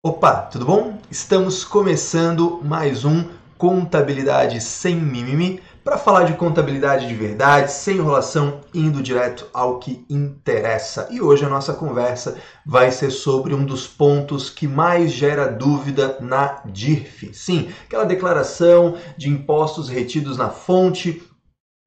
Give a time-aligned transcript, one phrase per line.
[0.00, 0.96] Opa, tudo bom?
[1.10, 3.24] Estamos começando mais um
[3.56, 10.06] Contabilidade Sem Mimimi para falar de contabilidade de verdade, sem enrolação, indo direto ao que
[10.08, 11.08] interessa.
[11.10, 16.16] E hoje a nossa conversa vai ser sobre um dos pontos que mais gera dúvida
[16.20, 17.34] na DIRF.
[17.34, 21.28] Sim, aquela declaração de impostos retidos na fonte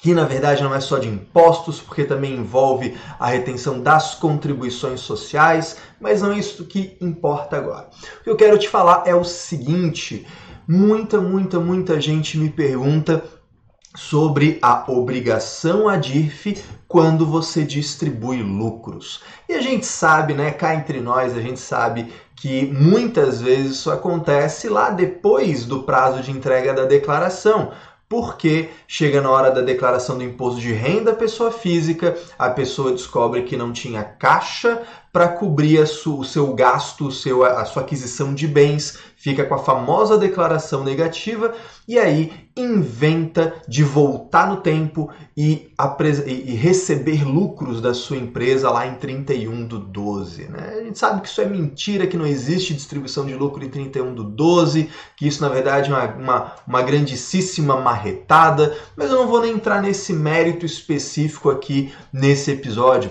[0.00, 5.00] que na verdade não é só de impostos, porque também envolve a retenção das contribuições
[5.00, 7.90] sociais, mas não é isso que importa agora.
[8.20, 10.26] O que eu quero te falar é o seguinte:
[10.66, 13.22] muita, muita, muita gente me pergunta
[13.96, 19.20] sobre a obrigação a DIRF quando você distribui lucros.
[19.48, 23.90] E a gente sabe, né, cá entre nós, a gente sabe que muitas vezes isso
[23.90, 27.72] acontece lá depois do prazo de entrega da declaração
[28.10, 33.42] porque chega na hora da declaração do imposto de renda pessoa física, a pessoa descobre
[33.42, 38.48] que não tinha caixa para cobrir o seu gasto, o seu, a sua aquisição de
[38.48, 41.52] bens, fica com a famosa declaração negativa
[41.86, 45.70] e aí inventa de voltar no tempo e,
[46.26, 50.44] e, receber lucros da sua empresa lá em 31 do 12.
[50.48, 50.74] Né?
[50.80, 54.14] A gente sabe que isso é mentira, que não existe distribuição de lucro em 31
[54.14, 59.28] do 12, que isso na verdade é uma, uma, uma grandíssima marretada, mas eu não
[59.28, 63.10] vou nem entrar nesse mérito específico aqui nesse episódio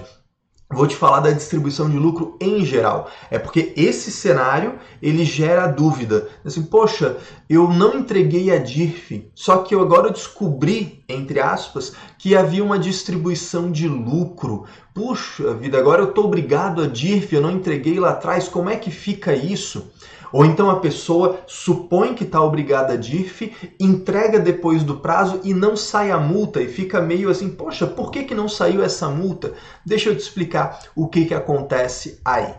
[0.71, 3.09] vou te falar da distribuição de lucro em geral.
[3.31, 6.27] É porque esse cenário ele gera dúvida.
[6.45, 7.17] Assim, poxa,
[7.49, 12.77] eu não entreguei a DIRF, só que eu agora descobri, entre aspas, que havia uma
[12.77, 14.65] distribuição de lucro.
[14.93, 18.75] Puxa vida, agora eu estou obrigado a DIRF, eu não entreguei lá atrás, como é
[18.75, 19.91] que fica isso?
[20.31, 25.53] Ou então a pessoa supõe que está obrigada a DIRF, entrega depois do prazo e
[25.53, 29.09] não sai a multa e fica meio assim, poxa, por que, que não saiu essa
[29.09, 29.53] multa?
[29.85, 32.53] Deixa eu te explicar o que, que acontece aí.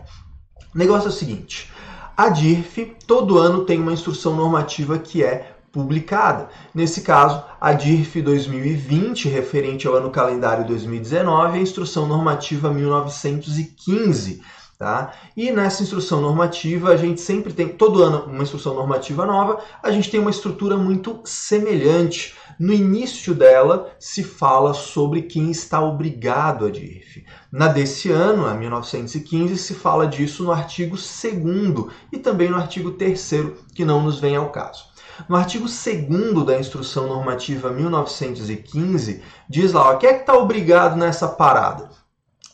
[0.73, 1.71] O negócio é o seguinte,
[2.15, 6.49] a DIRF todo ano tem uma instrução normativa que é publicada.
[6.73, 14.41] Nesse caso, a DIRF 2020, referente ao ano calendário 2019, a instrução normativa 1915
[14.81, 15.13] Tá?
[15.37, 19.91] E nessa instrução normativa, a gente sempre tem, todo ano, uma instrução normativa nova, a
[19.91, 22.33] gente tem uma estrutura muito semelhante.
[22.57, 27.23] No início dela, se fala sobre quem está obrigado a DIRF.
[27.51, 32.89] Na desse ano, a 1915, se fala disso no artigo 2 e também no artigo
[32.89, 33.33] 3,
[33.75, 34.85] que não nos vem ao caso.
[35.29, 40.95] No artigo 2 da Instrução Normativa 1915, diz lá: ó, quem é que está obrigado
[40.95, 42.00] nessa parada?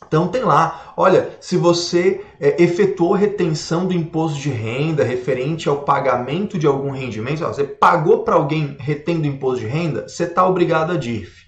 [0.06, 5.82] Então tem lá, olha, se você é, efetuou retenção do imposto de renda referente ao
[5.82, 10.48] pagamento de algum rendimento, ó, você pagou para alguém retendo imposto de renda, você está
[10.48, 11.46] obrigado a DIRF.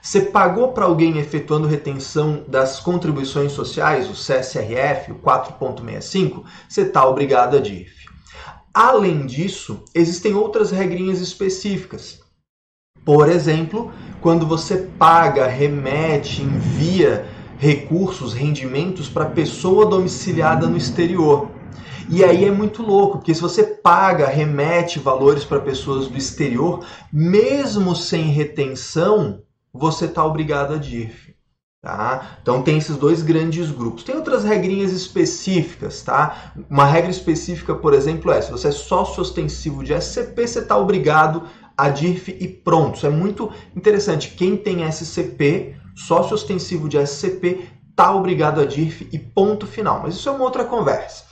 [0.00, 7.06] Você pagou para alguém efetuando retenção das contribuições sociais, o CSRF, o 4.65, você está
[7.06, 8.06] obrigado a DIRF.
[8.72, 12.20] Além disso, existem outras regrinhas específicas.
[13.04, 17.26] Por exemplo, quando você paga, remete, envia
[17.60, 21.50] recursos, rendimentos para pessoa domiciliada no exterior.
[22.08, 26.82] E aí é muito louco, porque se você paga, remete valores para pessoas do exterior,
[27.12, 31.34] mesmo sem retenção, você está obrigado a DIRF.
[31.82, 32.38] Tá?
[32.40, 34.04] Então tem esses dois grandes grupos.
[34.04, 36.52] Tem outras regrinhas específicas, tá?
[36.68, 40.76] Uma regra específica, por exemplo, é se você é sócio ostensivo de SCP, você está
[40.76, 41.42] obrigado
[41.76, 42.96] a DIRF e pronto.
[42.96, 44.30] Isso é muito interessante.
[44.30, 50.00] Quem tem SCP sócio ostensivo de SCP está obrigado a DIRF e ponto final.
[50.02, 51.24] Mas isso é uma outra conversa.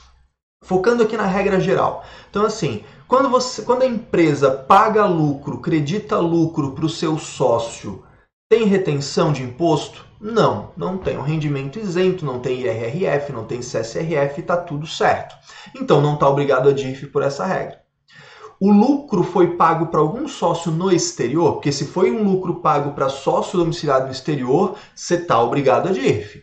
[0.64, 2.04] Focando aqui na regra geral.
[2.28, 8.04] Então, assim, quando, você, quando a empresa paga lucro, credita lucro para o seu sócio,
[8.50, 10.06] tem retenção de imposto?
[10.20, 15.36] Não, não tem um rendimento isento, não tem IRRF, não tem CSRF, está tudo certo.
[15.74, 17.87] Então não está obrigado a DIRF por essa regra
[18.60, 21.54] o lucro foi pago para algum sócio no exterior?
[21.54, 25.92] Porque se foi um lucro pago para sócio domiciliado no exterior, você está obrigado a
[25.92, 26.42] DIRF.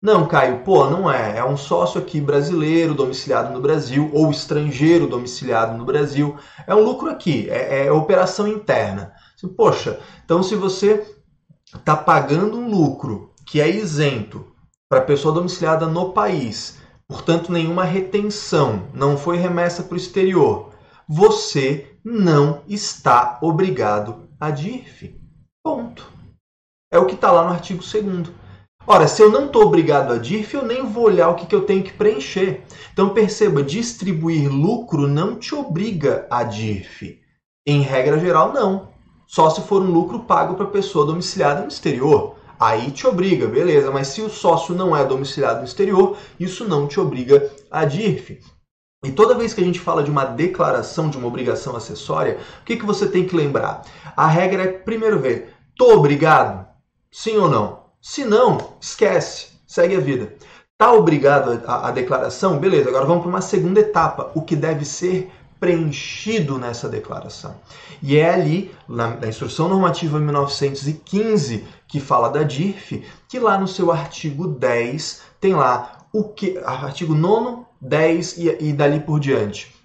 [0.00, 1.38] Não, Caio, pô, não é.
[1.38, 6.36] É um sócio aqui brasileiro domiciliado no Brasil ou estrangeiro domiciliado no Brasil.
[6.66, 9.12] É um lucro aqui, é, é operação interna.
[9.56, 11.04] Poxa, então se você
[11.74, 14.46] está pagando um lucro que é isento
[14.88, 20.67] para pessoa domiciliada no país, portanto nenhuma retenção, não foi remessa para o exterior,
[21.08, 25.18] você não está obrigado a DIRF.
[25.64, 26.06] Ponto.
[26.92, 28.30] É o que está lá no artigo 2
[28.86, 31.54] Ora, se eu não estou obrigado a DIRF, eu nem vou olhar o que, que
[31.54, 32.62] eu tenho que preencher.
[32.92, 37.18] Então perceba, distribuir lucro não te obriga a DIRF.
[37.66, 38.88] Em regra geral, não.
[39.26, 42.36] Só se for um lucro pago para pessoa domiciliada no exterior.
[42.60, 43.90] Aí te obriga, beleza.
[43.90, 48.40] Mas se o sócio não é domiciliado no exterior, isso não te obriga a DIRF.
[49.04, 52.64] E toda vez que a gente fala de uma declaração de uma obrigação acessória, o
[52.64, 53.84] que, que você tem que lembrar?
[54.16, 56.66] A regra é primeiro ver, tô obrigado?
[57.08, 57.84] Sim ou não?
[58.02, 60.34] Se não, esquece, segue a vida.
[60.76, 62.58] Tá obrigado a, a declaração?
[62.58, 65.30] Beleza, agora vamos para uma segunda etapa, o que deve ser
[65.60, 67.54] preenchido nessa declaração.
[68.02, 73.68] E é ali, na, na, Instrução Normativa 1915, que fala da DIRF, que lá no
[73.68, 76.58] seu artigo 10 tem lá o que.
[76.58, 79.77] Artigo 9 10 e, e dali por diante.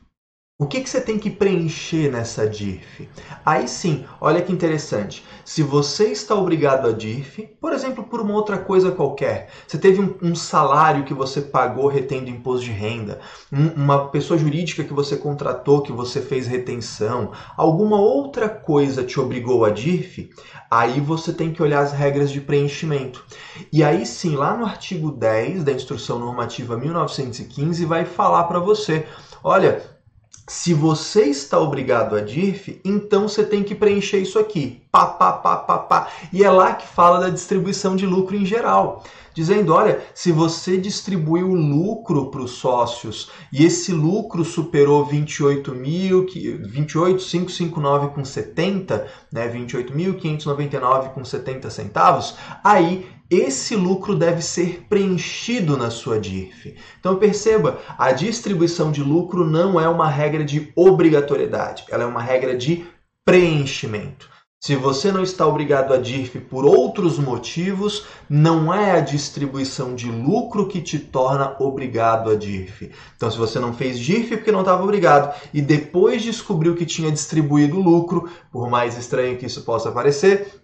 [0.63, 3.09] O que, que você tem que preencher nessa DIRF?
[3.45, 5.21] Aí sim, olha que interessante.
[5.43, 9.99] Se você está obrigado a DIRF, por exemplo, por uma outra coisa qualquer, você teve
[9.99, 13.19] um, um salário que você pagou retendo imposto de renda,
[13.51, 19.19] um, uma pessoa jurídica que você contratou, que você fez retenção, alguma outra coisa te
[19.19, 20.29] obrigou a DIRF,
[20.71, 23.25] aí você tem que olhar as regras de preenchimento.
[23.69, 29.05] E aí sim, lá no artigo 10 da Instrução Normativa 1915, vai falar para você:
[29.43, 29.92] olha
[30.47, 34.81] se você está obrigado a DIRF, então você tem que preencher isso aqui.
[34.91, 36.07] Pá, pá, pá, pá, pá.
[36.33, 39.03] E é lá que fala da distribuição de lucro em geral.
[39.33, 46.25] Dizendo, olha, se você distribuiu lucro para os sócios e esse lucro superou 28 mil,
[46.25, 55.89] 28.559 com 70, né, 28.599 com 70 centavos, aí esse lucro deve ser preenchido na
[55.89, 56.75] sua DIRF.
[56.99, 62.21] Então perceba, a distribuição de lucro não é uma regra de obrigatoriedade, ela é uma
[62.21, 62.85] regra de
[63.25, 64.33] preenchimento.
[64.63, 70.09] Se você não está obrigado a DIRF por outros motivos, não é a distribuição de
[70.09, 72.89] lucro que te torna obrigado a DIRF.
[73.13, 77.11] Então, se você não fez DIRF porque não estava obrigado e depois descobriu que tinha
[77.11, 80.62] distribuído lucro, por mais estranho que isso possa parecer,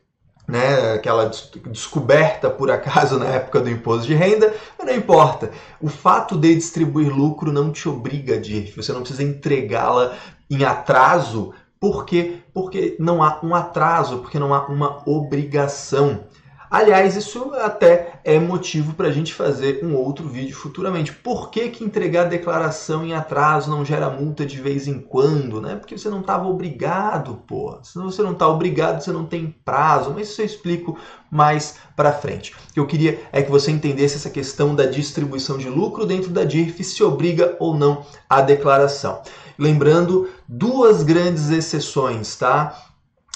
[0.49, 1.31] né, aquela
[1.67, 5.51] descoberta por acaso na época do imposto de renda, mas não importa.
[5.79, 10.17] O fato de distribuir lucro não te obriga a DIRF, você não precisa entregá-la
[10.49, 12.39] em atraso, por quê?
[12.51, 16.25] Porque não há um atraso, porque não há uma obrigação.
[16.71, 21.11] Aliás, isso até é motivo para a gente fazer um outro vídeo futuramente.
[21.11, 25.59] Por que, que entregar declaração em atraso não gera multa de vez em quando?
[25.59, 25.75] Né?
[25.75, 27.79] Porque você não estava obrigado, pô.
[27.81, 30.13] Se você não está obrigado, você não tem prazo.
[30.13, 30.95] Mas isso eu explico
[31.31, 32.53] mais para frente.
[32.69, 36.29] O que eu queria é que você entendesse essa questão da distribuição de lucro dentro
[36.29, 39.23] da DIRF, se obriga ou não a declaração.
[39.57, 42.79] Lembrando duas grandes exceções, tá?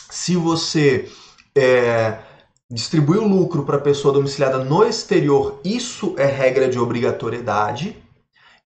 [0.09, 1.09] Se você
[1.55, 2.19] é,
[2.71, 7.97] distribuir o lucro para a pessoa domiciliada no exterior, isso é regra de obrigatoriedade.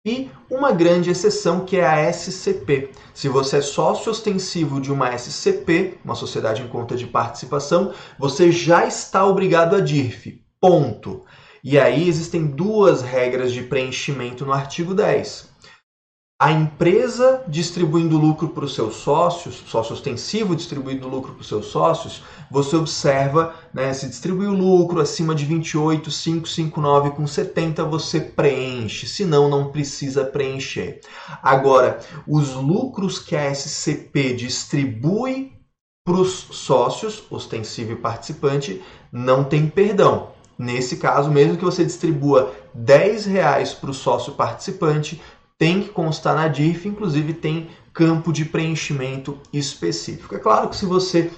[0.06, 2.92] E uma grande exceção que é a SCP.
[3.12, 8.52] Se você é sócio ostensivo de uma SCP, uma sociedade em conta de participação, você
[8.52, 10.44] já está obrigado a DIRF.
[10.62, 11.26] Ponto.
[11.64, 15.55] E aí existem duas regras de preenchimento no artigo 10
[16.38, 21.68] a empresa distribuindo lucro para os seus sócios, sócio ostensivo distribuindo lucro para os seus
[21.68, 28.20] sócios, você observa, né, se distribui o lucro acima de 28, 559 com 70, você
[28.20, 31.00] preenche, senão não precisa preencher.
[31.42, 35.54] Agora, os lucros que a SCP distribui
[36.06, 40.36] para os sócios, ostensivo e participante, não tem perdão.
[40.58, 45.22] Nesse caso, mesmo que você distribua 10 reais para o sócio participante,
[45.58, 50.36] tem que constar na DIRF, inclusive tem campo de preenchimento específico.
[50.36, 51.32] É claro que se você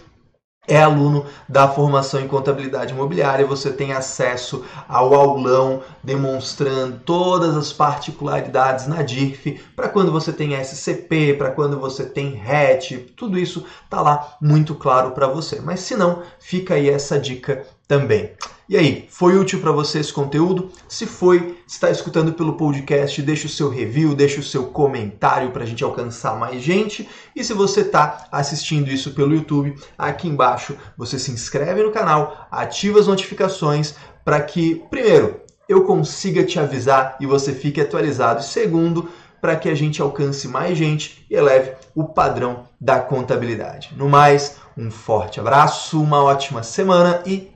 [0.68, 7.72] é aluno da formação em contabilidade imobiliária, você tem acesso ao aulão demonstrando todas as
[7.72, 13.66] particularidades na DIRF, para quando você tem SCP, para quando você tem RET, tudo isso
[13.86, 15.62] está lá muito claro para você.
[15.62, 18.32] Mas se não, fica aí essa dica também.
[18.70, 20.70] E aí, foi útil para você esse conteúdo?
[20.90, 25.64] Se foi, está escutando pelo podcast, deixa o seu review, deixa o seu comentário para
[25.64, 27.08] a gente alcançar mais gente.
[27.34, 32.46] E se você está assistindo isso pelo YouTube, aqui embaixo você se inscreve no canal,
[32.52, 35.40] ativa as notificações para que, primeiro,
[35.70, 38.44] eu consiga te avisar e você fique atualizado.
[38.44, 43.94] Segundo, para que a gente alcance mais gente e eleve o padrão da contabilidade.
[43.96, 47.56] No mais, um forte abraço, uma ótima semana e